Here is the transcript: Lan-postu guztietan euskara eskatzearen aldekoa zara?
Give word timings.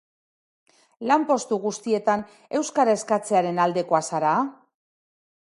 Lan-postu 1.11 1.59
guztietan 1.65 2.23
euskara 2.61 2.97
eskatzearen 3.01 3.61
aldekoa 3.67 4.03
zara? 4.09 4.35